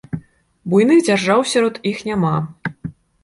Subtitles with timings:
[0.73, 2.35] Буйных дзяржаў сярод іх няма.